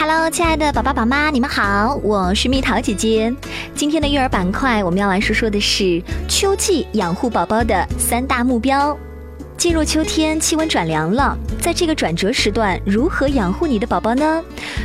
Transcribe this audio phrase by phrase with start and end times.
[0.00, 3.34] Hello，亲爱的宝宝宝妈，你们好，我是蜜桃姐姐。
[3.74, 8.96] 今天的育儿板块，我们要来说说的是秋季养护宝宝的三大目标。
[9.56, 14.40] 进入秋天，气温转凉了，在这个转折时段，如何养护你的宝宝呢？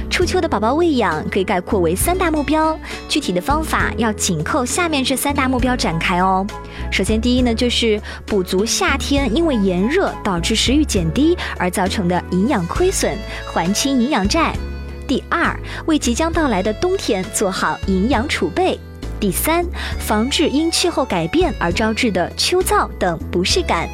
[0.09, 2.75] 初秋的宝宝喂养可以概括为三大目标，
[3.07, 6.43] 具体的方法要紧扣下面这三大目标展开哦。
[6.91, 14.55] 首先，第一呢，就是补足夏天因为炎热导致食欲减低而造成的营养亏损，还清营养债。
[15.07, 18.77] 第二，为即将到来的冬天做好营养储备；
[19.19, 19.65] 第三，
[19.99, 23.87] 防治因气候改变而招致的秋燥等不适感。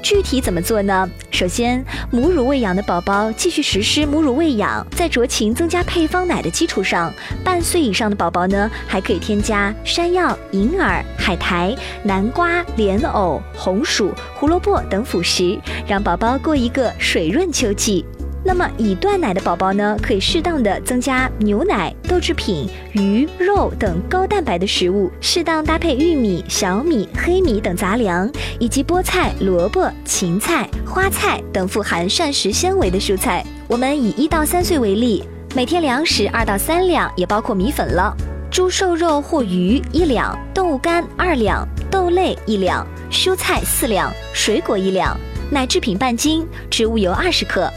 [0.00, 1.10] 具体怎么做呢？
[1.30, 7.12] 首先，母乳喂养的宝宝继续实施母乳喂养，在酌情增加配方奶的基础上，
[7.44, 18.04] 半岁以上的宝宝呢，还可以添加山药、银耳、海苔、南瓜、莲藕、红薯、胡萝卜等辅食，让宝宝过一个水润秋季。
[18.48, 28.26] 那么已断奶的宝宝呢，可以适当的增加牛奶、豆制品、鱼肉等高蛋白的食物，适当搭配玉米、小米、黑米等杂粮，
[28.58, 33.44] 以及菠菜、萝卜、芹菜、花菜等富含膳食纤维的蔬菜。
[33.66, 35.22] 我们以一到三岁为例，
[35.54, 38.16] 每天粮食二到三两，也包括米粉了。
[38.50, 45.14] 猪瘦肉或鱼一两，动物肝二两，豆类一两，蔬菜四两，水果一两，
[45.50, 47.70] 奶制品半斤，植物油二十克。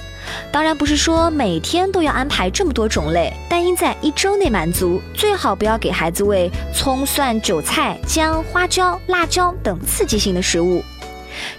[0.52, 5.02] 当然不是说每天都要安排这么多种类，但应在一周内满足。
[5.14, 10.84] 最好不要给孩子喂葱、蒜、韭菜、姜、花椒、辣椒等刺激性的食物。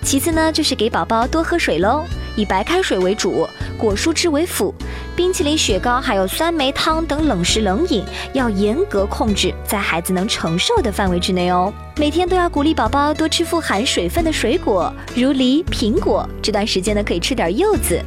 [0.02, 2.04] 其次呢，就是给宝宝多喝水喽，
[2.36, 4.74] 以白开水为主，果蔬汁为辅。
[5.14, 8.02] 冰淇淋、雪糕还有酸梅汤等冷食冷饮
[8.32, 11.72] 要严格控制在孩子能承受的范围之内哦。
[11.96, 16.26] 每天都要鼓励宝宝多吃富含水分的水果，如梨、苹果。
[16.40, 18.00] 这段时间呢，可以吃点柚子。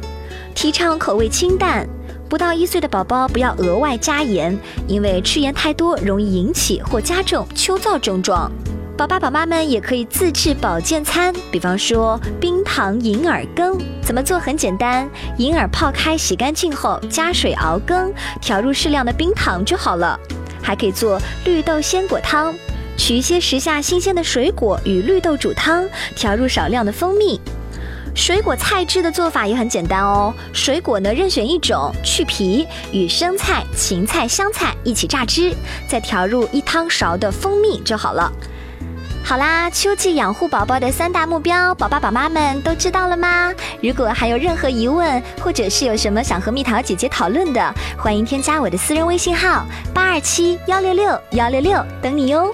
[0.54, 1.86] 提倡口味清淡，
[2.28, 8.50] 不到一岁的宝宝不要额外加盐，因为吃盐太多容易引起或加重秋燥症状。
[8.96, 20.18] 宝爸宝妈们也可以自制保健餐，比方说冰糖银耳羹，怎么做很简单，银耳泡开洗干净后加水熬羹，调入适量的冰糖就好了。
[20.62, 22.54] 还可以做绿豆鲜果汤，
[22.96, 27.38] 取一些时下新鲜的水果与绿豆煮汤，调入少量的蜂蜜。
[28.14, 35.54] 水果菜汁的做法也很简单哦，水果呢任选一种，去皮，与生菜、芹菜、香菜一起榨汁，
[35.86, 38.32] 再调入一汤勺的蜂蜜就好了。
[39.28, 43.52] 好啦，秋季养护宝宝的三大目标，宝爸宝妈们都知道了吗？
[43.82, 52.52] 如果还有任何疑问，或者是有什么想和蜜桃姐姐讨论的，欢迎添加我的私人微信号八二七幺六六幺六六，等你哟。